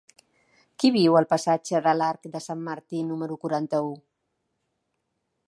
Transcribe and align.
Qui 0.83 0.89
viu 0.95 1.17
al 1.19 1.27
passatge 1.33 1.81
de 1.89 1.93
l'Arc 1.99 2.25
de 2.37 2.41
Sant 2.47 2.65
Martí 2.71 3.05
número 3.11 3.39
quaranta-u? 3.45 3.95